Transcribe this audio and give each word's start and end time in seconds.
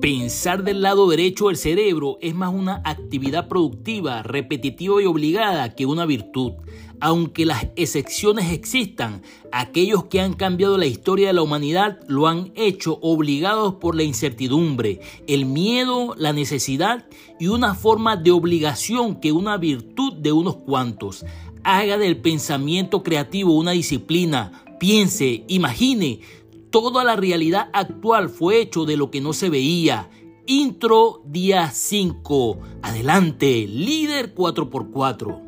Pensar 0.00 0.64
del 0.64 0.80
lado 0.80 1.10
derecho 1.10 1.48
del 1.48 1.58
cerebro 1.58 2.16
es 2.22 2.34
más 2.34 2.54
una 2.54 2.80
actividad 2.86 3.48
productiva, 3.48 4.22
repetitiva 4.22 5.02
y 5.02 5.04
obligada 5.04 5.74
que 5.74 5.84
una 5.84 6.06
virtud. 6.06 6.52
Aunque 7.00 7.44
las 7.44 7.66
excepciones 7.76 8.50
existan, 8.50 9.20
aquellos 9.52 10.04
que 10.04 10.22
han 10.22 10.32
cambiado 10.32 10.78
la 10.78 10.86
historia 10.86 11.26
de 11.26 11.32
la 11.34 11.42
humanidad 11.42 11.98
lo 12.08 12.28
han 12.28 12.50
hecho 12.54 12.98
obligados 13.02 13.74
por 13.74 13.94
la 13.94 14.02
incertidumbre, 14.02 15.00
el 15.26 15.44
miedo, 15.44 16.14
la 16.16 16.32
necesidad 16.32 17.06
y 17.38 17.48
una 17.48 17.74
forma 17.74 18.16
de 18.16 18.30
obligación 18.30 19.20
que 19.20 19.32
una 19.32 19.58
virtud 19.58 20.14
de 20.14 20.32
unos 20.32 20.56
cuantos. 20.56 21.26
Haga 21.62 21.98
del 21.98 22.16
pensamiento 22.16 23.02
creativo 23.02 23.54
una 23.54 23.72
disciplina, 23.72 24.64
piense, 24.78 25.44
imagine. 25.46 26.20
Toda 26.70 27.02
la 27.02 27.16
realidad 27.16 27.68
actual 27.72 28.28
fue 28.28 28.60
hecho 28.60 28.84
de 28.84 28.96
lo 28.96 29.10
que 29.10 29.20
no 29.20 29.32
se 29.32 29.50
veía. 29.50 30.08
Intro 30.46 31.20
día 31.26 31.68
5. 31.72 32.58
Adelante, 32.82 33.66
líder 33.66 34.36
4x4. 34.36 35.40